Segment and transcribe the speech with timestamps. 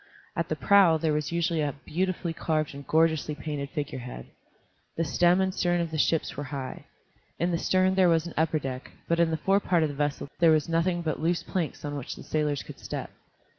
[0.35, 4.25] At the prow there was usually a beautifully carved and gorgeously painted figurehead.
[4.97, 6.85] The stem and stern of the ships were high.
[7.37, 10.27] In the stern there was an upper deck, but in the forepart of the vessel
[10.39, 13.11] there was nothing but loose planks on which the sailors could step.